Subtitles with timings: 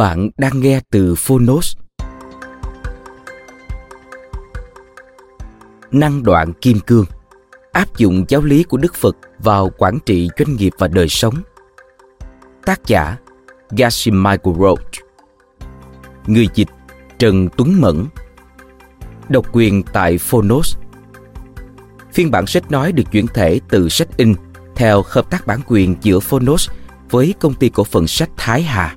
[0.00, 1.76] Bạn đang nghe từ Phonos.
[5.90, 7.04] Năng đoạn kim cương
[7.72, 11.34] áp dụng giáo lý của Đức Phật vào quản trị doanh nghiệp và đời sống.
[12.64, 13.16] Tác giả
[13.70, 14.90] Gashim Michael Roach
[16.26, 16.68] Người dịch,
[17.18, 18.06] Trần Tuấn Mẫn
[19.28, 20.76] Độc quyền tại Phonos
[22.12, 24.34] Phiên bản sách nói được chuyển thể từ sách in
[24.76, 26.70] theo hợp tác bản quyền giữa Phonos
[27.10, 28.96] với công ty cổ phần sách Thái Hà.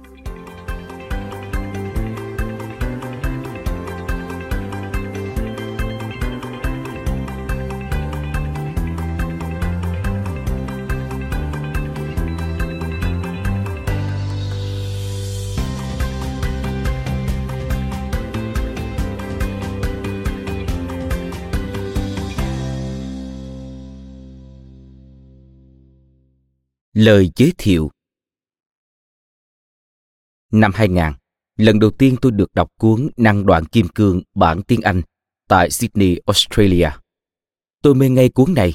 [27.03, 27.91] Lời giới thiệu
[30.51, 31.03] Năm 2000,
[31.57, 35.01] lần đầu tiên tôi được đọc cuốn Năng đoạn kim cương bản tiếng Anh
[35.47, 36.89] tại Sydney, Australia.
[37.81, 38.73] Tôi mê ngay cuốn này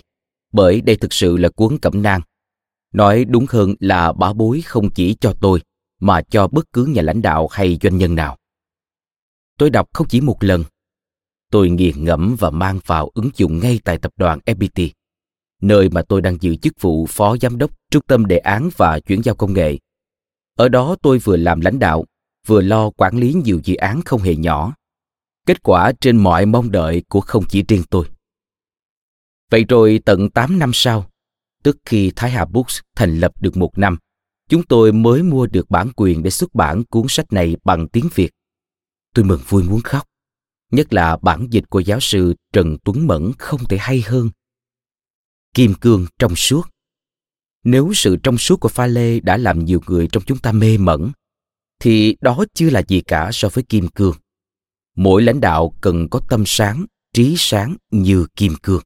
[0.53, 2.21] bởi đây thực sự là cuốn cẩm nang.
[2.93, 5.63] Nói đúng hơn là bảo bối không chỉ cho tôi
[6.01, 8.37] mà cho bất cứ nhà lãnh đạo hay doanh nhân nào.
[9.59, 10.65] Tôi đọc không chỉ một lần.
[11.51, 14.98] Tôi nghiền ngẫm và mang vào ứng dụng ngay tại tập đoàn FPT
[15.63, 19.01] nơi mà tôi đang giữ chức vụ phó giám đốc trung tâm đề án và
[19.01, 19.79] chuyển giao công nghệ.
[20.57, 22.05] Ở đó tôi vừa làm lãnh đạo,
[22.47, 24.75] vừa lo quản lý nhiều dự án không hề nhỏ.
[25.47, 28.07] Kết quả trên mọi mong đợi của không chỉ riêng tôi.
[29.51, 31.11] Vậy rồi tận 8 năm sau,
[31.63, 33.99] tức khi Thái Hà Books thành lập được một năm,
[34.49, 38.09] chúng tôi mới mua được bản quyền để xuất bản cuốn sách này bằng tiếng
[38.15, 38.31] Việt.
[39.15, 40.05] Tôi mừng vui muốn khóc.
[40.73, 44.31] Nhất là bản dịch của giáo sư Trần Tuấn Mẫn không thể hay hơn
[45.55, 46.63] kim cương trong suốt.
[47.65, 50.79] Nếu sự trong suốt của pha lê đã làm nhiều người trong chúng ta mê
[50.79, 51.13] mẩn,
[51.81, 54.15] thì đó chưa là gì cả so với kim cương.
[54.97, 58.83] Mỗi lãnh đạo cần có tâm sáng, trí sáng như kim cương.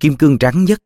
[0.00, 0.78] Kim cương trắng nhất,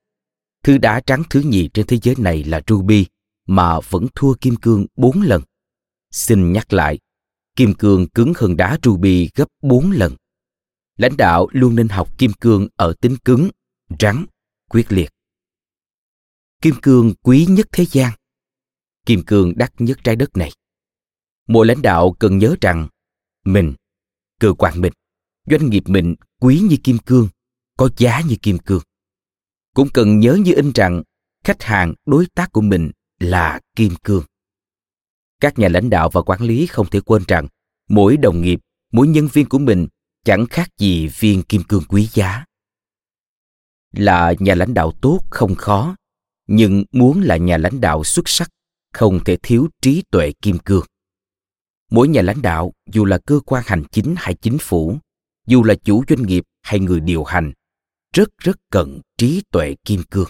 [0.63, 3.07] thứ đá trắng thứ nhì trên thế giới này là ruby,
[3.47, 5.43] mà vẫn thua kim cương bốn lần.
[6.11, 6.99] Xin nhắc lại,
[7.57, 10.15] kim cương cứng hơn đá ruby gấp bốn lần.
[10.97, 13.51] Lãnh đạo luôn nên học kim cương ở tính cứng,
[13.99, 14.27] rắn
[14.71, 15.11] quyết liệt.
[16.63, 18.13] Kim cương quý nhất thế gian.
[19.07, 20.53] Kim cương đắt nhất trái đất này.
[21.49, 22.89] Mỗi lãnh đạo cần nhớ rằng
[23.45, 23.75] mình,
[24.41, 24.93] cơ quan mình,
[25.51, 27.29] doanh nghiệp mình quý như kim cương,
[27.77, 28.83] có giá như kim cương.
[29.75, 31.03] Cũng cần nhớ như in rằng
[31.45, 32.91] khách hàng, đối tác của mình
[33.21, 34.25] là kim cương.
[35.41, 37.47] Các nhà lãnh đạo và quản lý không thể quên rằng
[37.89, 38.61] mỗi đồng nghiệp,
[38.93, 39.87] mỗi nhân viên của mình
[40.25, 42.45] chẳng khác gì viên kim cương quý giá
[43.97, 45.97] là nhà lãnh đạo tốt không khó,
[46.47, 48.51] nhưng muốn là nhà lãnh đạo xuất sắc,
[48.93, 50.85] không thể thiếu trí tuệ kim cương.
[51.91, 54.99] Mỗi nhà lãnh đạo, dù là cơ quan hành chính hay chính phủ,
[55.47, 57.53] dù là chủ doanh nghiệp hay người điều hành,
[58.13, 60.29] rất rất cần trí tuệ kim cương.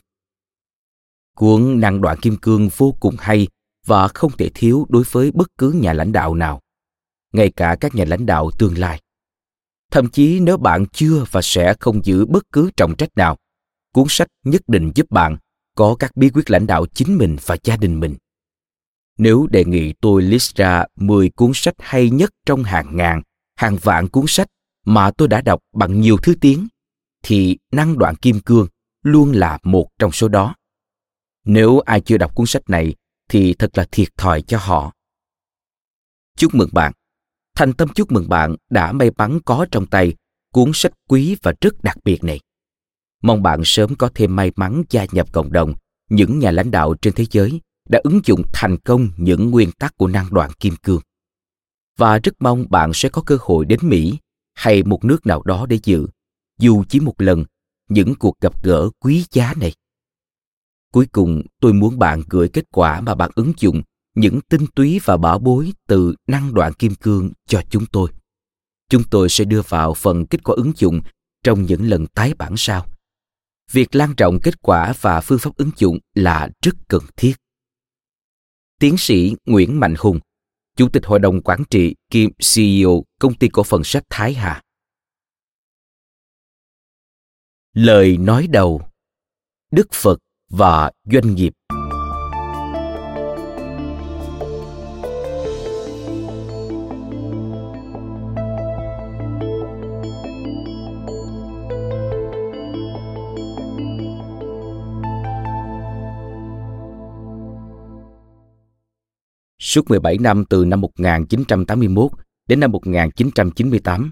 [1.36, 3.48] Cuốn năng đoạn kim cương vô cùng hay
[3.86, 6.60] và không thể thiếu đối với bất cứ nhà lãnh đạo nào,
[7.32, 9.00] ngay cả các nhà lãnh đạo tương lai.
[9.90, 13.36] Thậm chí nếu bạn chưa và sẽ không giữ bất cứ trọng trách nào
[13.96, 15.36] cuốn sách nhất định giúp bạn
[15.74, 18.16] có các bí quyết lãnh đạo chính mình và gia đình mình.
[19.18, 23.22] Nếu đề nghị tôi list ra 10 cuốn sách hay nhất trong hàng ngàn,
[23.56, 24.46] hàng vạn cuốn sách
[24.84, 26.68] mà tôi đã đọc bằng nhiều thứ tiếng,
[27.22, 28.68] thì Năng đoạn kim cương
[29.02, 30.54] luôn là một trong số đó.
[31.44, 32.94] Nếu ai chưa đọc cuốn sách này
[33.28, 34.92] thì thật là thiệt thòi cho họ.
[36.36, 36.92] Chúc mừng bạn.
[37.54, 40.14] Thành tâm chúc mừng bạn đã may mắn có trong tay
[40.52, 42.40] cuốn sách quý và rất đặc biệt này.
[43.26, 45.74] Mong bạn sớm có thêm may mắn gia nhập cộng đồng
[46.10, 49.96] những nhà lãnh đạo trên thế giới đã ứng dụng thành công những nguyên tắc
[49.96, 51.00] của năng đoạn kim cương.
[51.96, 54.18] Và rất mong bạn sẽ có cơ hội đến Mỹ
[54.54, 56.06] hay một nước nào đó để dự,
[56.58, 57.44] dù chỉ một lần,
[57.88, 59.72] những cuộc gặp gỡ quý giá này.
[60.92, 63.82] Cuối cùng, tôi muốn bạn gửi kết quả mà bạn ứng dụng
[64.14, 68.10] những tinh túy và bảo bối từ năng đoạn kim cương cho chúng tôi.
[68.88, 71.00] Chúng tôi sẽ đưa vào phần kết quả ứng dụng
[71.44, 72.86] trong những lần tái bản sau.
[73.70, 77.34] Việc lan rộng kết quả và phương pháp ứng dụng là rất cần thiết.
[78.78, 80.20] Tiến sĩ Nguyễn Mạnh Hùng,
[80.76, 84.62] Chủ tịch Hội đồng Quản trị kiêm CEO Công ty Cổ phần Sách Thái Hà.
[87.72, 88.88] Lời nói đầu
[89.70, 91.52] Đức Phật và doanh nghiệp
[109.66, 112.10] Suốt 17 năm từ năm 1981
[112.48, 114.10] đến năm 1998,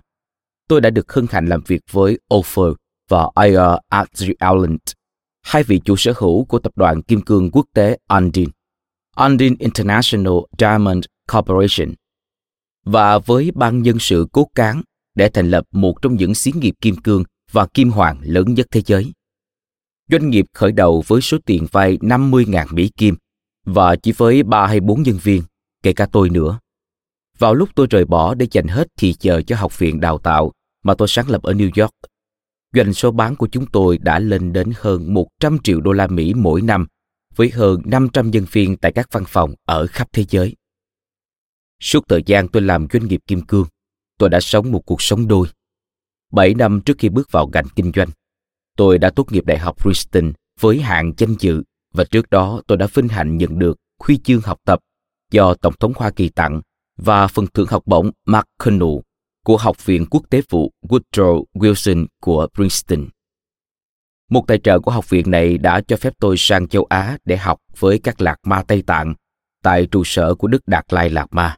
[0.69, 2.75] tôi đã được hân hạnh làm việc với Ofer
[3.09, 4.79] và Ayer Adri Island,
[5.43, 8.49] hai vị chủ sở hữu của tập đoàn kim cương quốc tế Andin,
[9.17, 11.95] Andin International Diamond Corporation,
[12.85, 14.83] và với ban nhân sự cốt cán
[15.15, 18.67] để thành lập một trong những xí nghiệp kim cương và kim hoàng lớn nhất
[18.71, 19.13] thế giới.
[20.11, 23.15] Doanh nghiệp khởi đầu với số tiền vay 50.000 Mỹ Kim
[23.65, 25.43] và chỉ với ba hay bốn nhân viên,
[25.83, 26.59] kể cả tôi nữa.
[27.39, 30.53] Vào lúc tôi rời bỏ để dành hết thì giờ cho học viện đào tạo
[30.83, 31.93] mà tôi sáng lập ở New York,
[32.73, 36.35] doanh số bán của chúng tôi đã lên đến hơn 100 triệu đô la Mỹ
[36.35, 36.87] mỗi năm,
[37.37, 40.57] với hơn 500 nhân viên tại các văn phòng ở khắp thế giới.
[41.81, 43.67] Suốt thời gian tôi làm doanh nghiệp kim cương,
[44.19, 45.49] tôi đã sống một cuộc sống đôi.
[46.33, 48.09] 7 năm trước khi bước vào ngành kinh doanh,
[48.77, 51.63] tôi đã tốt nghiệp Đại học Princeton với hạng danh dự
[51.95, 54.79] và trước đó tôi đã vinh hạnh nhận được huy chương học tập
[55.31, 56.61] do Tổng thống Hoa Kỳ tặng
[56.97, 58.99] và phần thưởng học bổng McConnell
[59.45, 63.09] của Học viện Quốc tế vụ Woodrow Wilson của Princeton.
[64.31, 67.37] Một tài trợ của học viện này đã cho phép tôi sang châu Á để
[67.37, 69.15] học với các lạc ma Tây Tạng
[69.63, 71.57] tại trụ sở của Đức Đạt Lai Lạt Ma.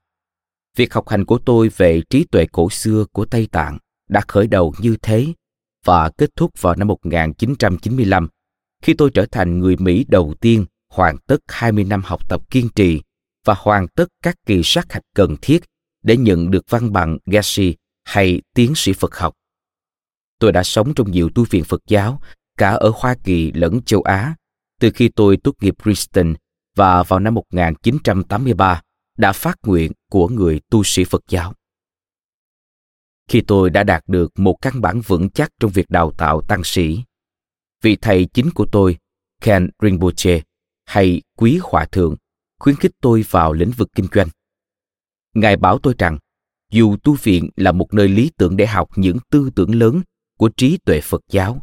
[0.76, 3.78] Việc học hành của tôi về trí tuệ cổ xưa của Tây Tạng
[4.08, 5.26] đã khởi đầu như thế
[5.84, 8.28] và kết thúc vào năm 1995
[8.82, 12.68] khi tôi trở thành người Mỹ đầu tiên hoàn tất 20 năm học tập kiên
[12.74, 13.02] trì
[13.44, 15.64] và hoàn tất các kỳ sát hạch cần thiết
[16.02, 17.74] để nhận được văn bằng Gashi
[18.04, 19.34] hay tiến sĩ Phật học.
[20.38, 22.20] Tôi đã sống trong nhiều tu viện Phật giáo,
[22.58, 24.34] cả ở Hoa Kỳ lẫn châu Á,
[24.80, 26.34] từ khi tôi tốt nghiệp Princeton
[26.76, 28.82] và vào năm 1983
[29.16, 31.54] đã phát nguyện của người tu sĩ Phật giáo.
[33.28, 36.64] Khi tôi đã đạt được một căn bản vững chắc trong việc đào tạo tăng
[36.64, 37.02] sĩ,
[37.82, 38.98] vị thầy chính của tôi,
[39.40, 40.40] Ken Rinpoche,
[40.84, 42.16] hay Quý Hòa Thượng,
[42.58, 44.28] khuyến khích tôi vào lĩnh vực kinh doanh.
[45.34, 46.18] Ngài bảo tôi rằng,
[46.70, 50.02] dù tu viện là một nơi lý tưởng để học những tư tưởng lớn
[50.38, 51.62] của trí tuệ Phật giáo,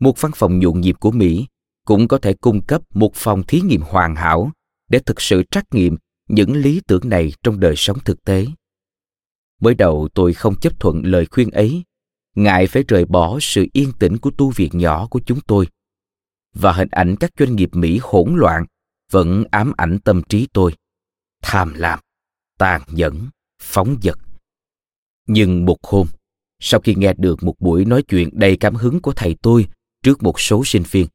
[0.00, 1.46] một văn phòng nhộn nhịp của Mỹ
[1.84, 4.52] cũng có thể cung cấp một phòng thí nghiệm hoàn hảo
[4.88, 5.96] để thực sự trắc nghiệm
[6.28, 8.46] những lý tưởng này trong đời sống thực tế.
[9.60, 11.84] Mới đầu tôi không chấp thuận lời khuyên ấy,
[12.36, 15.68] ngại phải rời bỏ sự yên tĩnh của tu viện nhỏ của chúng tôi.
[16.54, 18.64] Và hình ảnh các doanh nghiệp Mỹ hỗn loạn
[19.10, 20.74] vẫn ám ảnh tâm trí tôi.
[21.42, 21.98] Tham lam,
[22.58, 23.28] tàn nhẫn,
[23.62, 24.18] phóng dật.
[25.26, 26.06] Nhưng một hôm,
[26.60, 29.68] sau khi nghe được một buổi nói chuyện đầy cảm hứng của thầy tôi
[30.02, 31.06] trước một số sinh viên,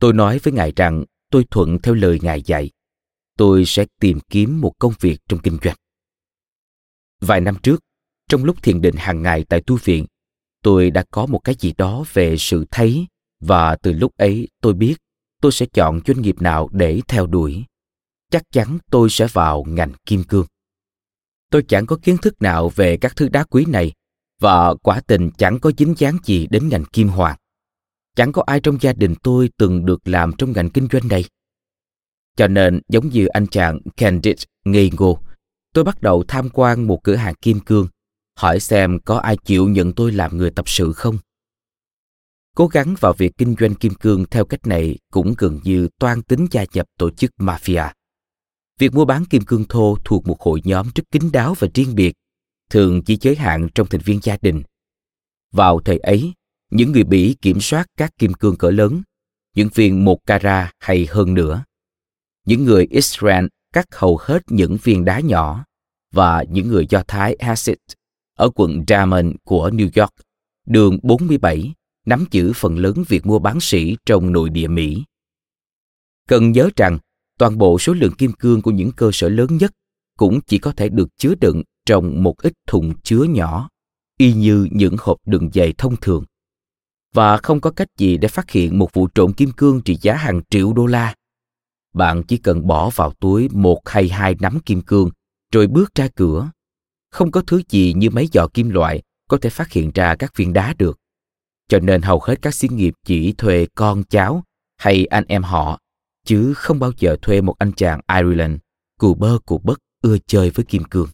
[0.00, 2.70] tôi nói với ngài rằng tôi thuận theo lời ngài dạy.
[3.36, 5.76] Tôi sẽ tìm kiếm một công việc trong kinh doanh.
[7.20, 7.80] Vài năm trước,
[8.28, 10.06] trong lúc thiền định hàng ngày tại tu viện,
[10.62, 13.06] tôi đã có một cái gì đó về sự thấy,
[13.40, 14.94] và từ lúc ấy tôi biết
[15.40, 17.64] tôi sẽ chọn doanh nghiệp nào để theo đuổi.
[18.30, 20.46] Chắc chắn tôi sẽ vào ngành kim cương.
[21.50, 23.92] Tôi chẳng có kiến thức nào về các thứ đá quý này,
[24.40, 27.36] và quả tình chẳng có dính dáng gì đến ngành kim hoàng.
[28.16, 31.24] Chẳng có ai trong gia đình tôi từng được làm trong ngành kinh doanh này.
[32.36, 35.18] Cho nên, giống như anh chàng candid ngây ngô,
[35.74, 37.88] tôi bắt đầu tham quan một cửa hàng kim cương
[38.36, 41.18] hỏi xem có ai chịu nhận tôi làm người tập sự không
[42.56, 46.22] Cố gắng vào việc kinh doanh kim cương theo cách này cũng gần như toan
[46.22, 47.90] tính gia nhập tổ chức mafia.
[48.78, 51.94] Việc mua bán kim cương thô thuộc một hội nhóm rất kín đáo và riêng
[51.94, 52.14] biệt,
[52.70, 54.62] thường chỉ giới hạn trong thành viên gia đình.
[55.52, 56.32] Vào thời ấy,
[56.70, 59.02] những người Bỉ kiểm soát các kim cương cỡ lớn,
[59.54, 61.64] những viên một carat hay hơn nữa.
[62.46, 65.64] Những người Israel cắt hầu hết những viên đá nhỏ
[66.12, 67.76] và những người Do Thái acid
[68.34, 70.12] ở quận Diamond của New York,
[70.66, 71.72] đường 47,
[72.06, 75.04] nắm giữ phần lớn việc mua bán sỉ trong nội địa Mỹ.
[76.28, 76.98] Cần nhớ rằng,
[77.38, 79.72] toàn bộ số lượng kim cương của những cơ sở lớn nhất
[80.16, 83.68] cũng chỉ có thể được chứa đựng trong một ít thùng chứa nhỏ,
[84.18, 86.24] y như những hộp đựng giày thông thường.
[87.14, 90.14] Và không có cách gì để phát hiện một vụ trộm kim cương trị giá
[90.14, 91.14] hàng triệu đô la.
[91.94, 95.10] Bạn chỉ cần bỏ vào túi một hay hai nắm kim cương,
[95.52, 96.50] rồi bước ra cửa.
[97.12, 100.36] Không có thứ gì như mấy dò kim loại có thể phát hiện ra các
[100.36, 100.98] viên đá được.
[101.68, 104.44] Cho nên hầu hết các xí nghiệp chỉ thuê con cháu
[104.76, 105.80] hay anh em họ,
[106.24, 108.58] chứ không bao giờ thuê một anh chàng Ireland,
[108.98, 111.08] cù bơ cù bất ưa chơi với kim cương.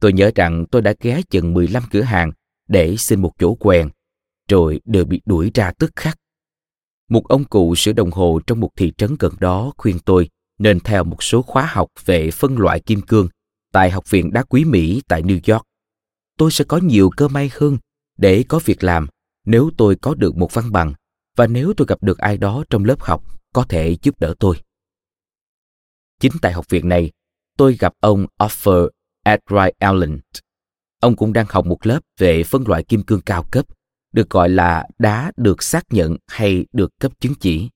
[0.00, 2.32] Tôi nhớ rằng tôi đã ghé chừng 15 cửa hàng
[2.68, 3.88] để xin một chỗ quen,
[4.48, 6.18] rồi đều bị đuổi ra tức khắc.
[7.08, 10.28] Một ông cụ sửa đồng hồ trong một thị trấn gần đó khuyên tôi
[10.58, 13.28] nên theo một số khóa học về phân loại kim cương
[13.72, 15.66] tại Học viện Đá Quý Mỹ tại New York.
[16.38, 17.78] Tôi sẽ có nhiều cơ may hơn
[18.18, 19.06] để có việc làm
[19.44, 20.92] nếu tôi có được một văn bằng
[21.36, 24.56] và nếu tôi gặp được ai đó trong lớp học có thể giúp đỡ tôi.
[26.20, 27.10] Chính tại học viện này,
[27.56, 28.88] tôi gặp ông Offer
[29.24, 30.18] Edright Allen.
[31.00, 33.66] Ông cũng đang học một lớp về phân loại kim cương cao cấp,
[34.12, 37.68] được gọi là đá được xác nhận hay được cấp chứng chỉ.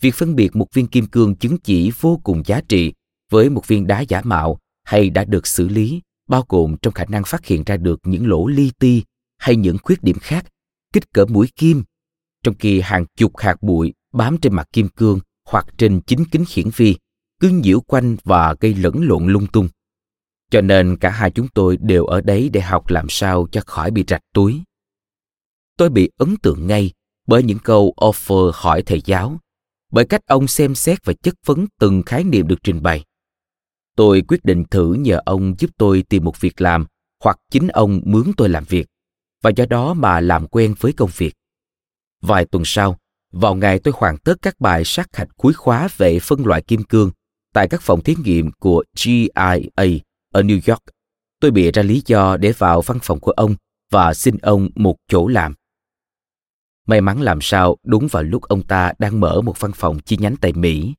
[0.00, 2.92] Việc phân biệt một viên kim cương chứng chỉ vô cùng giá trị
[3.30, 4.58] với một viên đá giả mạo
[4.90, 8.28] hay đã được xử lý, bao gồm trong khả năng phát hiện ra được những
[8.28, 9.02] lỗ li ti
[9.38, 10.46] hay những khuyết điểm khác,
[10.92, 11.82] kích cỡ mũi kim.
[12.42, 16.44] Trong khi hàng chục hạt bụi bám trên mặt kim cương hoặc trên chính kính
[16.54, 16.96] hiển vi
[17.40, 19.68] cứ nhiễu quanh và gây lẫn lộn lung tung.
[20.50, 23.90] Cho nên cả hai chúng tôi đều ở đấy để học làm sao cho khỏi
[23.90, 24.62] bị rạch túi.
[25.76, 26.90] Tôi bị ấn tượng ngay
[27.26, 29.38] bởi những câu offer hỏi thầy giáo,
[29.92, 33.04] bởi cách ông xem xét và chất vấn từng khái niệm được trình bày
[34.00, 36.86] tôi quyết định thử nhờ ông giúp tôi tìm một việc làm
[37.24, 38.86] hoặc chính ông mướn tôi làm việc.
[39.42, 41.34] Và do đó mà làm quen với công việc.
[42.22, 42.96] Vài tuần sau
[43.32, 46.82] vào ngày tôi hoàn tất các bài sát hạch cuối khóa về phân loại kim
[46.82, 47.10] cương
[47.52, 49.58] tại các phòng thí nghiệm của GIA
[50.32, 50.82] ở New York,
[51.40, 53.54] tôi bịa ra lý do để vào văn phòng của ông
[53.90, 55.54] và xin ông một chỗ làm.
[56.86, 60.16] May mắn làm sao đúng vào lúc ông ta đang mở một văn phòng chi
[60.20, 60.94] nhánh tại Mỹ,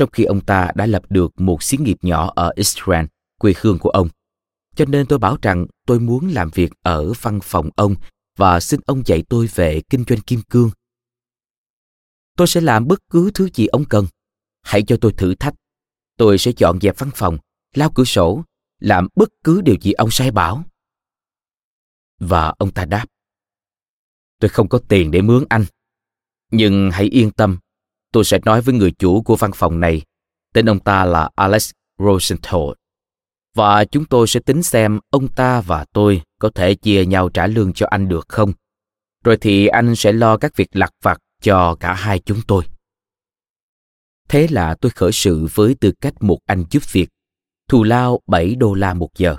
[0.00, 3.06] trong khi ông ta đã lập được một xí nghiệp nhỏ ở Israel,
[3.38, 4.08] quê hương của ông.
[4.76, 7.94] Cho nên tôi bảo rằng tôi muốn làm việc ở văn phòng ông
[8.36, 10.70] và xin ông dạy tôi về kinh doanh kim cương.
[12.36, 14.06] Tôi sẽ làm bất cứ thứ gì ông cần.
[14.62, 15.54] Hãy cho tôi thử thách.
[16.16, 17.38] Tôi sẽ dọn dẹp văn phòng,
[17.74, 18.42] lau cửa sổ,
[18.78, 20.64] làm bất cứ điều gì ông sai bảo.
[22.18, 23.06] Và ông ta đáp.
[24.38, 25.64] Tôi không có tiền để mướn anh.
[26.50, 27.58] Nhưng hãy yên tâm,
[28.12, 30.02] tôi sẽ nói với người chủ của văn phòng này.
[30.54, 32.60] Tên ông ta là Alex Rosenthal.
[33.54, 37.46] Và chúng tôi sẽ tính xem ông ta và tôi có thể chia nhau trả
[37.46, 38.52] lương cho anh được không.
[39.24, 42.64] Rồi thì anh sẽ lo các việc lặt vặt cho cả hai chúng tôi.
[44.28, 47.08] Thế là tôi khởi sự với tư cách một anh giúp việc
[47.68, 49.36] thù lao 7 đô la một giờ.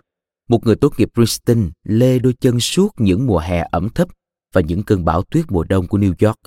[0.50, 4.08] Một người tốt nghiệp Princeton lê đôi chân suốt những mùa hè ẩm thấp
[4.54, 6.40] và những cơn bão tuyết mùa đông của New York,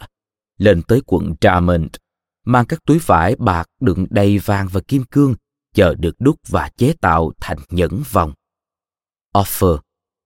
[0.59, 1.89] lên tới quận Drummond,
[2.45, 5.35] mang các túi vải bạc đựng đầy vàng và kim cương,
[5.75, 8.33] chờ được đúc và chế tạo thành nhẫn vòng.
[9.35, 9.79] Offer,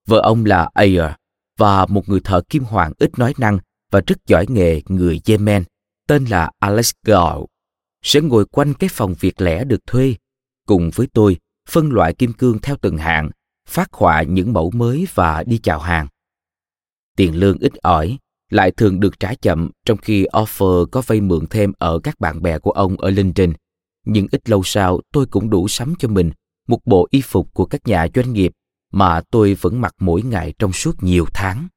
[0.07, 1.11] vợ ông là Ayer,
[1.57, 3.59] và một người thợ kim hoàng ít nói năng
[3.91, 5.63] và rất giỏi nghề người Yemen,
[6.07, 7.43] tên là Alex Gall,
[8.03, 10.15] sẽ ngồi quanh cái phòng việc lẻ được thuê,
[10.65, 11.37] cùng với tôi
[11.69, 13.29] phân loại kim cương theo từng hạng,
[13.67, 16.07] phát họa những mẫu mới và đi chào hàng.
[17.15, 18.17] Tiền lương ít ỏi,
[18.49, 22.41] lại thường được trả chậm trong khi offer có vay mượn thêm ở các bạn
[22.41, 23.53] bè của ông ở London.
[24.05, 26.31] Nhưng ít lâu sau tôi cũng đủ sắm cho mình
[26.67, 28.51] một bộ y phục của các nhà doanh nghiệp
[28.91, 31.67] mà tôi vẫn mặc mỗi ngày trong suốt nhiều tháng.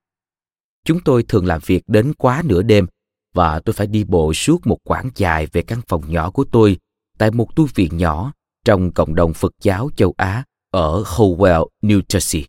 [0.85, 2.87] Chúng tôi thường làm việc đến quá nửa đêm
[3.35, 6.79] và tôi phải đi bộ suốt một quãng dài về căn phòng nhỏ của tôi
[7.19, 8.33] tại một tu viện nhỏ
[8.65, 12.45] trong cộng đồng Phật giáo châu Á ở Howell, New Jersey.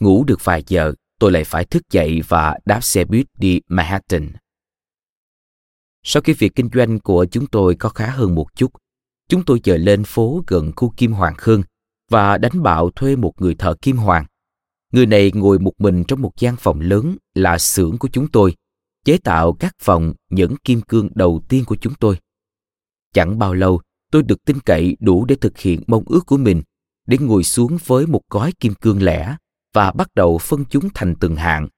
[0.00, 4.32] Ngủ được vài giờ, tôi lại phải thức dậy và đáp xe buýt đi Manhattan.
[6.02, 8.72] Sau khi việc kinh doanh của chúng tôi có khá hơn một chút,
[9.28, 11.62] chúng tôi dời lên phố gần khu Kim Hoàng Khương
[12.10, 14.24] và đánh bạo thuê một người thợ kim hoàng.
[14.92, 18.54] Người này ngồi một mình trong một gian phòng lớn là xưởng của chúng tôi,
[19.04, 22.18] chế tạo các phòng những kim cương đầu tiên của chúng tôi.
[23.12, 26.62] Chẳng bao lâu, tôi được tin cậy đủ để thực hiện mong ước của mình,
[27.06, 29.36] để ngồi xuống với một gói kim cương lẻ
[29.72, 31.68] và bắt đầu phân chúng thành từng hạng.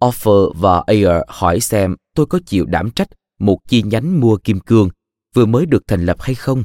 [0.00, 4.60] Offer và Ayer hỏi xem tôi có chịu đảm trách một chi nhánh mua kim
[4.60, 4.88] cương
[5.34, 6.64] vừa mới được thành lập hay không,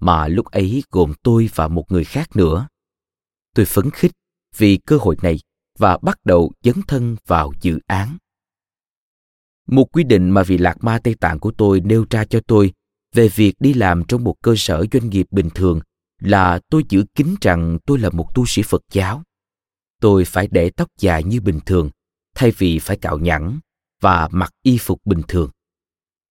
[0.00, 2.68] mà lúc ấy gồm tôi và một người khác nữa.
[3.54, 4.12] Tôi phấn khích
[4.56, 5.38] vì cơ hội này
[5.78, 8.16] và bắt đầu dấn thân vào dự án.
[9.66, 12.72] Một quy định mà vị lạc ma Tây Tạng của tôi nêu ra cho tôi
[13.14, 15.80] về việc đi làm trong một cơ sở doanh nghiệp bình thường
[16.20, 19.22] là tôi giữ kín rằng tôi là một tu sĩ Phật giáo.
[20.04, 21.90] Tôi phải để tóc dài như bình thường,
[22.34, 23.58] thay vì phải cạo nhẵn
[24.00, 25.50] và mặc y phục bình thường.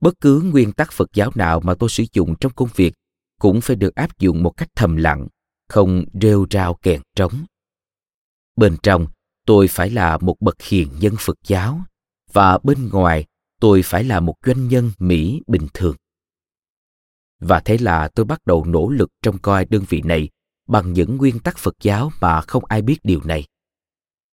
[0.01, 2.93] Bất cứ nguyên tắc Phật giáo nào mà tôi sử dụng trong công việc
[3.39, 5.27] cũng phải được áp dụng một cách thầm lặng,
[5.69, 7.45] không rêu rao kèn trống.
[8.55, 9.07] Bên trong,
[9.45, 11.81] tôi phải là một bậc hiền nhân Phật giáo
[12.33, 13.25] và bên ngoài
[13.59, 15.95] tôi phải là một doanh nhân Mỹ bình thường.
[17.39, 20.29] Và thế là tôi bắt đầu nỗ lực trong coi đơn vị này
[20.67, 23.45] bằng những nguyên tắc Phật giáo mà không ai biết điều này.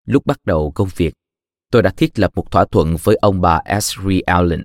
[0.07, 1.15] Lúc bắt đầu công việc,
[1.71, 4.63] tôi đã thiết lập một thỏa thuận với ông bà Ashley Allen.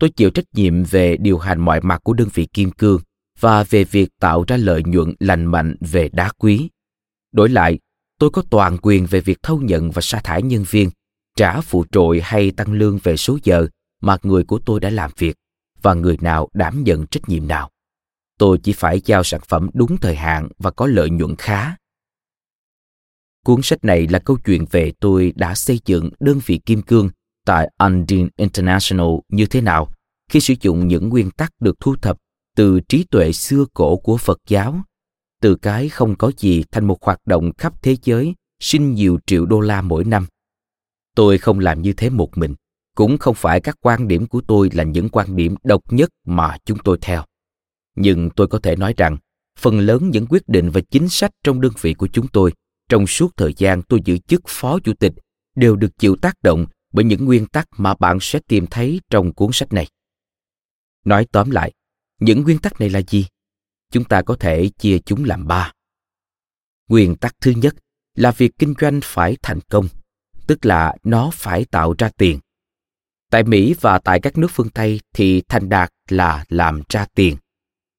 [0.00, 3.00] Tôi chịu trách nhiệm về điều hành mọi mặt của đơn vị kim cương
[3.40, 6.68] và về việc tạo ra lợi nhuận lành mạnh về đá quý.
[7.32, 7.78] Đổi lại,
[8.18, 10.90] tôi có toàn quyền về việc thâu nhận và sa thải nhân viên,
[11.36, 13.66] trả phụ trội hay tăng lương về số giờ
[14.00, 15.36] mà người của tôi đã làm việc
[15.82, 17.70] và người nào đảm nhận trách nhiệm nào.
[18.38, 21.74] Tôi chỉ phải giao sản phẩm đúng thời hạn và có lợi nhuận khá.
[23.44, 27.10] Cuốn sách này là câu chuyện về tôi đã xây dựng đơn vị kim cương
[27.46, 29.88] tại Undine International như thế nào
[30.30, 32.16] khi sử dụng những nguyên tắc được thu thập
[32.56, 34.82] từ trí tuệ xưa cổ của Phật giáo,
[35.40, 39.46] từ cái không có gì thành một hoạt động khắp thế giới sinh nhiều triệu
[39.46, 40.26] đô la mỗi năm.
[41.16, 42.54] Tôi không làm như thế một mình,
[42.94, 46.56] cũng không phải các quan điểm của tôi là những quan điểm độc nhất mà
[46.64, 47.24] chúng tôi theo.
[47.96, 49.16] Nhưng tôi có thể nói rằng,
[49.58, 52.52] phần lớn những quyết định và chính sách trong đơn vị của chúng tôi
[52.90, 55.12] trong suốt thời gian tôi giữ chức phó chủ tịch
[55.54, 59.32] đều được chịu tác động bởi những nguyên tắc mà bạn sẽ tìm thấy trong
[59.32, 59.86] cuốn sách này.
[61.04, 61.72] Nói tóm lại,
[62.20, 63.26] những nguyên tắc này là gì?
[63.90, 65.72] Chúng ta có thể chia chúng làm ba.
[66.88, 67.74] Nguyên tắc thứ nhất
[68.14, 69.88] là việc kinh doanh phải thành công,
[70.46, 72.38] tức là nó phải tạo ra tiền.
[73.30, 77.36] Tại Mỹ và tại các nước phương Tây thì thành đạt là làm ra tiền.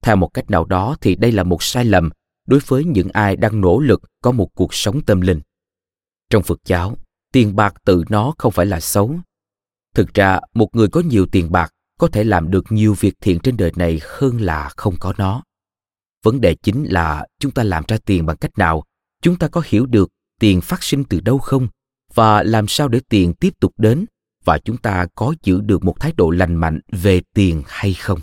[0.02, 2.10] Theo một cách nào đó thì đây là một sai lầm
[2.46, 5.40] đối với những ai đang nỗ lực có một cuộc sống tâm linh.
[6.30, 6.96] Trong Phật giáo,
[7.32, 9.16] tiền bạc tự nó không phải là xấu.
[9.94, 13.38] Thực ra, một người có nhiều tiền bạc có thể làm được nhiều việc thiện
[13.38, 15.42] trên đời này hơn là không có nó.
[16.24, 18.84] Vấn đề chính là chúng ta làm ra tiền bằng cách nào,
[19.22, 21.68] chúng ta có hiểu được tiền phát sinh từ đâu không
[22.14, 24.06] và làm sao để tiền tiếp tục đến
[24.44, 28.20] và chúng ta có giữ được một thái độ lành mạnh về tiền hay không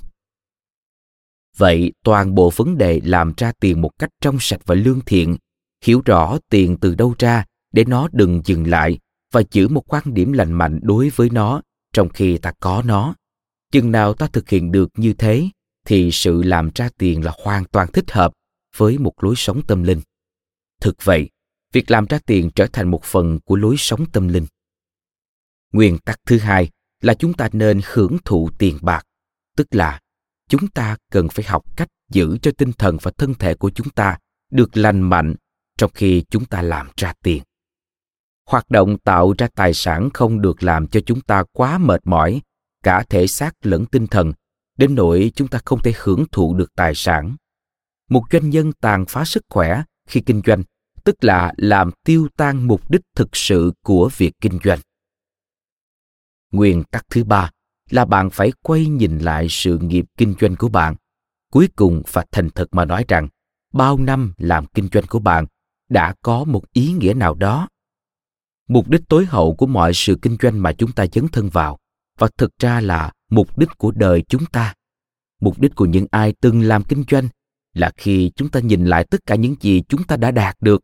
[1.59, 5.37] vậy toàn bộ vấn đề làm ra tiền một cách trong sạch và lương thiện,
[5.83, 8.99] hiểu rõ tiền từ đâu ra để nó đừng dừng lại
[9.31, 11.61] và giữ một quan điểm lành mạnh đối với nó
[11.93, 13.15] trong khi ta có nó.
[13.71, 15.49] Chừng nào ta thực hiện được như thế,
[15.85, 18.33] thì sự làm ra tiền là hoàn toàn thích hợp
[18.77, 20.01] với một lối sống tâm linh.
[20.81, 21.29] Thực vậy,
[21.73, 24.45] việc làm ra tiền trở thành một phần của lối sống tâm linh.
[25.73, 26.69] Nguyên tắc thứ hai
[27.01, 29.05] là chúng ta nên hưởng thụ tiền bạc,
[29.57, 29.99] tức là
[30.49, 33.89] chúng ta cần phải học cách giữ cho tinh thần và thân thể của chúng
[33.89, 34.17] ta
[34.51, 35.35] được lành mạnh
[35.77, 37.43] trong khi chúng ta làm ra tiền.
[38.45, 42.41] Hoạt động tạo ra tài sản không được làm cho chúng ta quá mệt mỏi,
[42.83, 44.33] cả thể xác lẫn tinh thần.
[44.77, 47.35] Đến nỗi chúng ta không thể hưởng thụ được tài sản.
[48.09, 50.63] Một doanh nhân tàn phá sức khỏe khi kinh doanh,
[51.03, 54.79] tức là làm tiêu tan mục đích thực sự của việc kinh doanh.
[56.51, 57.51] Nguyên tắc thứ ba
[57.89, 60.95] là bạn phải quay nhìn lại sự nghiệp kinh doanh của bạn.
[61.51, 63.27] Cuối cùng và thành thật mà nói rằng,
[63.73, 65.45] bao năm làm kinh doanh của bạn
[65.89, 67.67] đã có một ý nghĩa nào đó?
[68.67, 71.77] Mục đích tối hậu của mọi sự kinh doanh mà chúng ta dấn thân vào,
[72.17, 74.73] và thực ra là mục đích của đời chúng ta.
[75.41, 77.27] Mục đích của những ai từng làm kinh doanh
[77.73, 80.81] là khi chúng ta nhìn lại tất cả những gì chúng ta đã đạt được.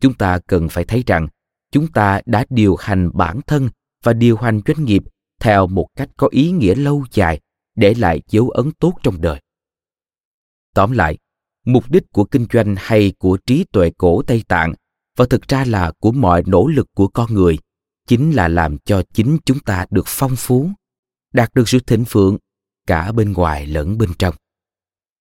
[0.00, 1.28] Chúng ta cần phải thấy rằng,
[1.72, 3.68] chúng ta đã điều hành bản thân
[4.02, 5.02] và điều hành doanh nghiệp
[5.40, 7.40] theo một cách có ý nghĩa lâu dài
[7.74, 9.40] để lại dấu ấn tốt trong đời.
[10.74, 11.18] Tóm lại,
[11.64, 14.74] mục đích của kinh doanh hay của trí tuệ cổ tây tạng,
[15.16, 17.58] và thực ra là của mọi nỗ lực của con người,
[18.06, 20.70] chính là làm cho chính chúng ta được phong phú,
[21.32, 22.38] đạt được sự thịnh vượng
[22.86, 24.34] cả bên ngoài lẫn bên trong.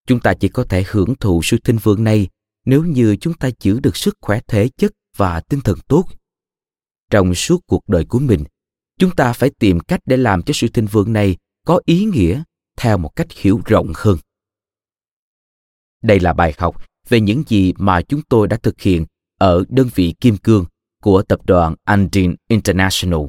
[0.08, 2.28] Chúng ta chỉ có thể hưởng thụ sự thịnh vượng này
[2.66, 6.06] nếu như chúng ta giữ được sức khỏe thể chất và tinh thần tốt.
[7.12, 8.44] Trong suốt cuộc đời của mình
[9.00, 12.44] chúng ta phải tìm cách để làm cho sự thịnh vượng này có ý nghĩa
[12.78, 14.18] theo một cách hiểu rộng hơn.
[16.02, 19.06] Đây là bài học về những gì mà chúng tôi đã thực hiện
[19.40, 20.66] ở đơn vị kim cương
[21.02, 23.20] của tập đoàn Andin International.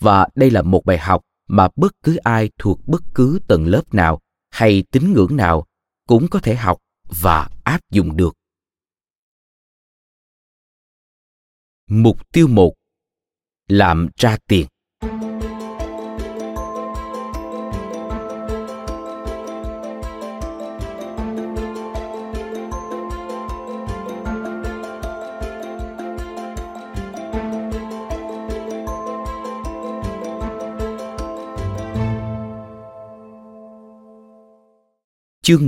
[0.00, 3.94] Và đây là một bài học mà bất cứ ai thuộc bất cứ tầng lớp
[3.94, 4.20] nào
[4.50, 5.66] hay tín ngưỡng nào
[6.06, 6.78] cũng có thể học
[7.22, 8.36] và áp dụng được.
[11.86, 12.74] Mục tiêu một,
[13.68, 14.66] làm ra tiền.
[15.02, 15.10] Chương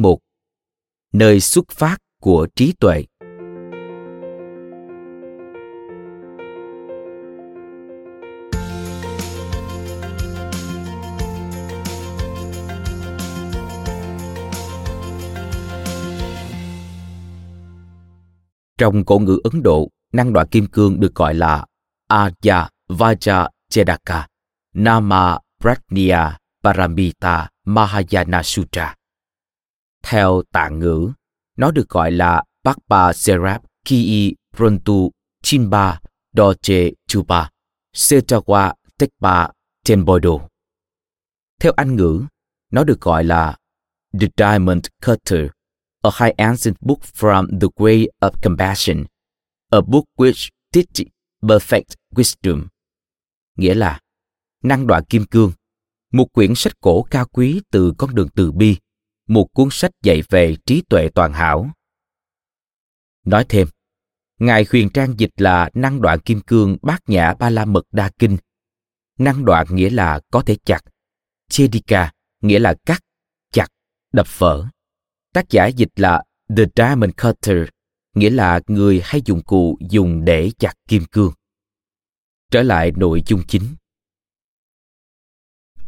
[0.03, 0.18] 1
[1.12, 3.05] Nơi xuất phát của trí tuệ.
[18.83, 21.66] Trong cổ ngữ Ấn Độ, năng đoạn kim cương được gọi là
[22.09, 24.29] Arya Vaja Chedaka
[24.75, 28.95] Nama Pratnya Paramita Mahayana Sutra.
[30.03, 31.12] Theo tạng ngữ,
[31.57, 35.11] nó được gọi là Pakpa Serap Ki Prontu
[35.42, 36.01] Chimba
[36.37, 37.49] Doche Chupa
[37.95, 39.49] Setawa Tekpa
[39.87, 40.49] Tembodo.
[41.61, 42.25] Theo Anh ngữ,
[42.71, 43.57] nó được gọi là
[44.21, 45.47] The Diamond Cutter
[46.03, 49.05] a high ancient book from the way of compassion,
[49.71, 51.07] a book which teaches
[51.43, 52.67] perfect wisdom.
[53.57, 54.01] Nghĩa là
[54.62, 55.53] năng đoạn kim cương,
[56.12, 58.77] một quyển sách cổ cao quý từ con đường từ bi,
[59.29, 61.71] một cuốn sách dạy về trí tuệ toàn hảo.
[63.25, 63.69] Nói thêm,
[64.43, 68.11] Ngài huyền trang dịch là năng đoạn kim cương bát nhã ba la mật đa
[68.19, 68.37] kinh.
[69.19, 70.81] Năng đoạn nghĩa là có thể chặt.
[71.49, 73.01] Chedika nghĩa là cắt,
[73.53, 73.67] chặt,
[74.12, 74.67] đập vỡ.
[75.33, 76.23] Tác giả dịch là
[76.57, 77.68] The Diamond Cutter,
[78.14, 81.33] nghĩa là người hay dụng cụ dùng để chặt kim cương.
[82.51, 83.62] Trở lại nội dung chính.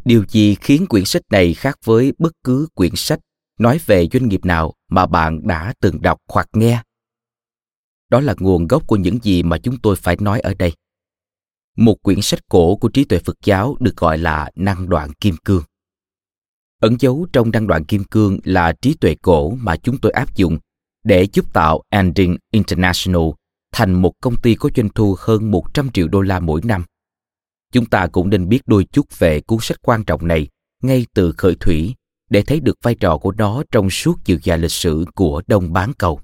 [0.05, 3.21] Điều gì khiến quyển sách này khác với bất cứ quyển sách
[3.59, 6.83] nói về doanh nghiệp nào mà bạn đã từng đọc hoặc nghe?
[8.09, 10.73] Đó là nguồn gốc của những gì mà chúng tôi phải nói ở đây.
[11.77, 15.37] Một quyển sách cổ của trí tuệ Phật giáo được gọi là Năng đoạn kim
[15.45, 15.63] cương.
[16.85, 20.37] Ẩn dấu trong đăng đoạn kim cương là trí tuệ cổ mà chúng tôi áp
[20.37, 20.59] dụng
[21.05, 23.23] để giúp tạo Ending International
[23.73, 26.85] thành một công ty có doanh thu hơn 100 triệu đô la mỗi năm.
[27.73, 30.49] Chúng ta cũng nên biết đôi chút về cuốn sách quan trọng này
[30.83, 31.95] ngay từ khởi thủy
[32.31, 35.73] để thấy được vai trò của nó trong suốt chiều dài lịch sử của Đông
[35.73, 36.21] Bán Cầu.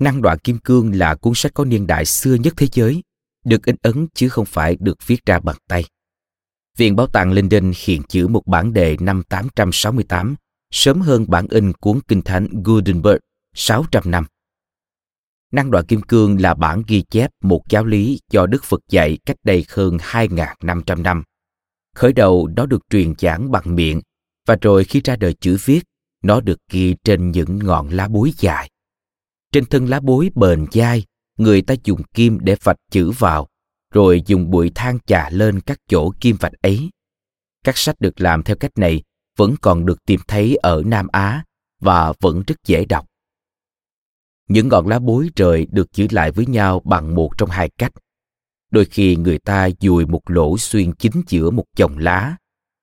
[0.00, 3.02] Năng đoạn kim cương là cuốn sách có niên đại xưa nhất thế giới,
[3.44, 5.84] được in ấn chứ không phải được viết ra bằng tay.
[6.78, 10.34] Viện Bảo tàng London hiện chữ một bản đề năm 868,
[10.70, 13.18] sớm hơn bản in cuốn Kinh Thánh Gutenberg
[13.54, 14.26] 600 năm.
[15.52, 19.18] Năng đoạn kim cương là bản ghi chép một giáo lý do Đức Phật dạy
[19.26, 21.22] cách đây hơn 2.500 năm.
[21.94, 24.00] Khởi đầu nó được truyền giảng bằng miệng
[24.46, 25.80] và rồi khi ra đời chữ viết,
[26.22, 28.70] nó được ghi trên những ngọn lá bối dài.
[29.52, 31.04] Trên thân lá bối bền dai,
[31.38, 33.48] người ta dùng kim để vạch chữ vào
[33.90, 36.90] rồi dùng bụi than chà lên các chỗ kim vạch ấy.
[37.64, 39.02] Các sách được làm theo cách này
[39.36, 41.44] vẫn còn được tìm thấy ở Nam Á
[41.80, 43.06] và vẫn rất dễ đọc.
[44.48, 47.92] Những ngọn lá bối rời được giữ lại với nhau bằng một trong hai cách.
[48.70, 52.36] Đôi khi người ta dùi một lỗ xuyên chính giữa một chồng lá,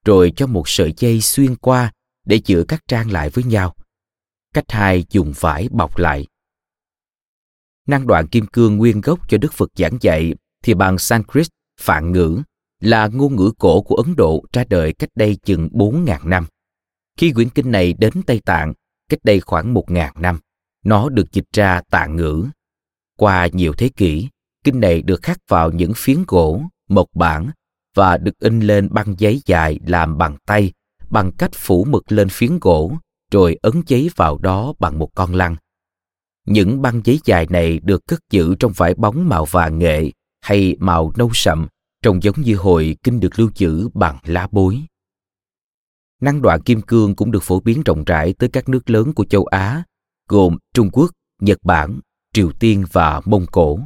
[0.06, 1.91] rồi cho một sợi dây xuyên qua
[2.26, 3.76] để giữ các trang lại với nhau.
[4.54, 6.28] Cách hai dùng vải bọc lại.
[7.88, 10.34] Năng đoạn kim cương nguyên gốc cho Đức Phật giảng dạy
[10.65, 11.47] thì bằng Sanskrit,
[11.82, 12.41] Phạn ngữ,
[12.80, 16.45] là ngôn ngữ cổ của Ấn Độ ra đời cách đây chừng 4.000 năm.
[17.17, 18.73] Khi quyển kinh này đến Tây Tạng,
[19.10, 20.39] cách đây khoảng 1.000 năm,
[20.86, 22.45] nó được dịch ra tạng ngữ.
[23.17, 24.30] Qua nhiều thế kỷ,
[24.63, 27.49] kinh này được khắc vào những phiến gỗ, mộc bản
[27.95, 30.71] và được in lên băng giấy dài làm bằng tay
[31.10, 32.97] bằng cách phủ mực lên phiến gỗ
[33.32, 35.56] rồi ấn giấy vào đó bằng một con lăn.
[36.45, 40.12] Những băng giấy dài này được cất giữ trong vải bóng màu vàng nghệ
[40.46, 41.68] hay màu nâu sậm,
[42.02, 44.82] trông giống như hồi kinh được lưu trữ bằng lá bối.
[46.22, 49.26] Năng đoạn kim cương cũng được phổ biến rộng rãi tới các nước lớn của
[49.26, 49.84] châu Á,
[50.30, 52.00] gồm Trung Quốc, Nhật Bản,
[52.34, 53.80] Triều Tiên và Mông Cổ.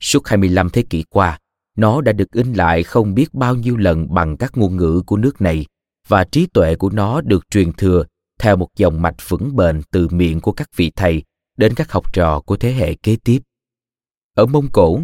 [0.00, 1.38] Suốt 25 thế kỷ qua,
[1.76, 5.16] nó đã được in lại không biết bao nhiêu lần bằng các ngôn ngữ của
[5.16, 5.66] nước này
[6.08, 8.04] và trí tuệ của nó được truyền thừa
[8.40, 11.22] theo một dòng mạch vững bền từ miệng của các vị thầy
[11.56, 13.38] đến các học trò của thế hệ kế tiếp.
[14.34, 15.00] Ở Mông Cổ,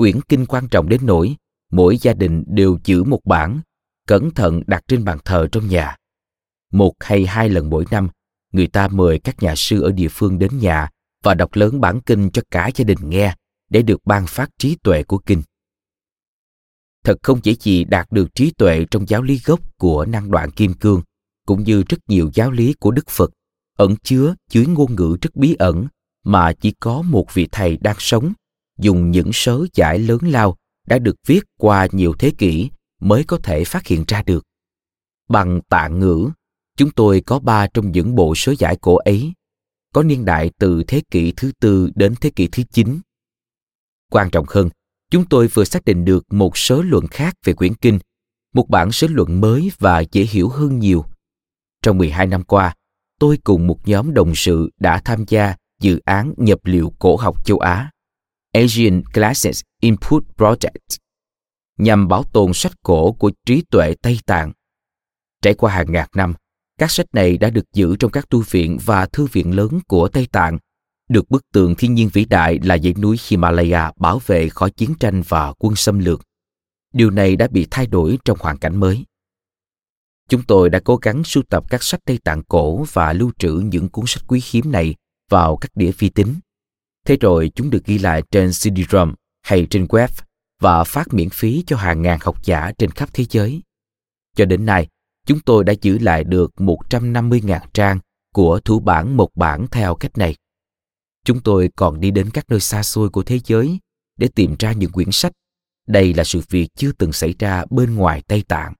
[0.00, 1.36] quyển kinh quan trọng đến nỗi
[1.72, 3.60] mỗi gia đình đều giữ một bản,
[4.06, 5.96] cẩn thận đặt trên bàn thờ trong nhà.
[6.72, 8.08] Một hay hai lần mỗi năm,
[8.52, 10.88] người ta mời các nhà sư ở địa phương đến nhà
[11.22, 13.34] và đọc lớn bản kinh cho cả gia đình nghe
[13.70, 15.42] để được ban phát trí tuệ của kinh.
[17.04, 20.50] Thật không chỉ gì đạt được trí tuệ trong giáo lý gốc của năng đoạn
[20.50, 21.02] kim cương,
[21.46, 23.30] cũng như rất nhiều giáo lý của Đức Phật,
[23.76, 25.86] ẩn chứa dưới ngôn ngữ rất bí ẩn
[26.24, 28.32] mà chỉ có một vị thầy đang sống
[28.80, 33.38] dùng những sớ giải lớn lao đã được viết qua nhiều thế kỷ mới có
[33.42, 34.44] thể phát hiện ra được.
[35.28, 36.30] Bằng tạ ngữ,
[36.76, 39.32] chúng tôi có ba trong những bộ sớ giải cổ ấy,
[39.94, 43.00] có niên đại từ thế kỷ thứ tư đến thế kỷ thứ chín.
[44.10, 44.68] Quan trọng hơn,
[45.10, 47.98] chúng tôi vừa xác định được một số luận khác về quyển kinh,
[48.54, 51.04] một bản sớ luận mới và dễ hiểu hơn nhiều.
[51.82, 52.74] Trong 12 năm qua,
[53.18, 57.44] tôi cùng một nhóm đồng sự đã tham gia dự án nhập liệu cổ học
[57.44, 57.90] châu Á
[58.52, 60.98] Asian Classics Input Project
[61.78, 64.52] nhằm bảo tồn sách cổ của trí tuệ Tây Tạng.
[65.42, 66.34] Trải qua hàng ngàn năm,
[66.78, 70.08] các sách này đã được giữ trong các tu viện và thư viện lớn của
[70.08, 70.58] Tây Tạng,
[71.08, 74.94] được bức tường thiên nhiên vĩ đại là dãy núi Himalaya bảo vệ khỏi chiến
[75.00, 76.22] tranh và quân xâm lược.
[76.92, 79.04] Điều này đã bị thay đổi trong hoàn cảnh mới.
[80.28, 83.52] Chúng tôi đã cố gắng sưu tập các sách Tây Tạng cổ và lưu trữ
[83.52, 84.94] những cuốn sách quý hiếm này
[85.28, 86.34] vào các đĩa vi tính.
[87.06, 90.08] Thế rồi chúng được ghi lại trên CD-ROM hay trên web
[90.60, 93.62] và phát miễn phí cho hàng ngàn học giả trên khắp thế giới.
[94.36, 94.88] Cho đến nay,
[95.26, 97.98] chúng tôi đã giữ lại được 150.000 trang
[98.34, 100.36] của thủ bản một bản theo cách này.
[101.24, 103.78] Chúng tôi còn đi đến các nơi xa xôi của thế giới
[104.16, 105.32] để tìm ra những quyển sách.
[105.86, 108.74] Đây là sự việc chưa từng xảy ra bên ngoài Tây Tạng.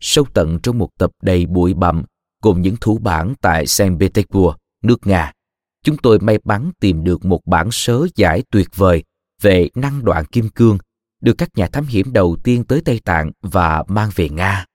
[0.00, 2.04] Sâu tận trong một tập đầy bụi bặm
[2.42, 5.32] gồm những thủ bản tại Saint Petersburg, nước Nga,
[5.84, 9.04] chúng tôi may mắn tìm được một bản sớ giải tuyệt vời
[9.40, 10.78] về năng đoạn kim cương
[11.20, 14.66] được các nhà thám hiểm đầu tiên tới Tây Tạng và mang về Nga.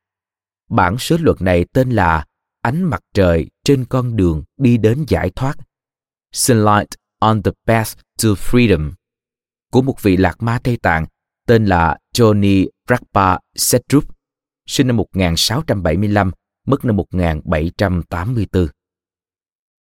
[0.70, 2.26] Bản sớ luật này tên là
[2.66, 5.58] Ánh mặt trời trên con đường đi đến giải thoát.
[6.32, 6.90] Sunlight
[7.20, 8.92] on the Path to Freedom
[9.72, 11.06] của một vị lạc ma Tây Tạng
[11.48, 14.04] tên là Johnny Rakpa Setrup,
[14.68, 16.32] sinh năm 1675,
[16.68, 18.68] mất năm 1784.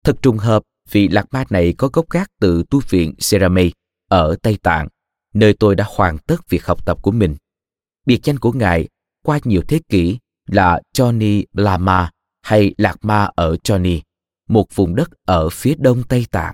[0.03, 3.69] Thật trùng hợp vị lạc ma này có gốc gác từ tu viện Serame
[4.09, 4.87] ở Tây Tạng,
[5.33, 7.35] nơi tôi đã hoàn tất việc học tập của mình.
[8.05, 8.89] Biệt danh của ngài
[9.23, 10.17] qua nhiều thế kỷ
[10.47, 14.01] là Johnny Lama hay Lạc Ma ở Johnny,
[14.49, 16.53] một vùng đất ở phía đông Tây Tạng.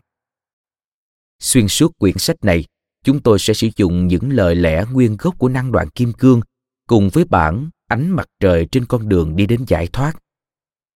[1.39, 2.65] Xuyên suốt quyển sách này,
[3.03, 6.41] chúng tôi sẽ sử dụng những lời lẽ nguyên gốc của năng đoạn kim cương
[6.87, 10.13] cùng với bản ánh mặt trời trên con đường đi đến giải thoát.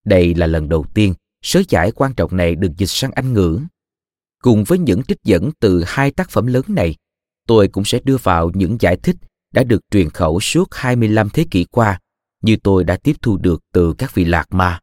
[0.06, 3.60] Đây là lần đầu tiên sớ giải quan trọng này được dịch sang Anh ngữ.
[4.42, 6.96] Cùng với những trích dẫn từ hai tác phẩm lớn này,
[7.48, 9.16] tôi cũng sẽ đưa vào những giải thích
[9.54, 12.00] đã được truyền khẩu suốt 25 thế kỷ qua,
[12.42, 14.80] như tôi đã tiếp thu được từ các vị lạc ma.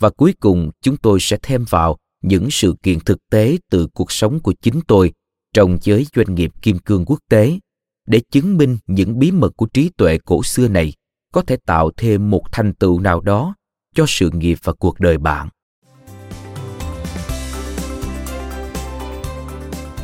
[0.00, 4.12] Và cuối cùng chúng tôi sẽ thêm vào những sự kiện thực tế từ cuộc
[4.12, 5.12] sống của chính tôi
[5.54, 7.58] trong giới doanh nghiệp kim cương quốc tế
[8.06, 10.92] để chứng minh những bí mật của trí tuệ cổ xưa này
[11.32, 13.54] có thể tạo thêm một thành tựu nào đó
[13.94, 15.48] cho sự nghiệp và cuộc đời bạn.